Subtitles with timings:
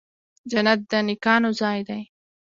[0.51, 2.01] جنت د نیکانو ځای دی